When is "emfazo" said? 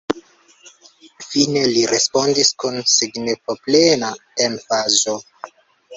4.51-5.19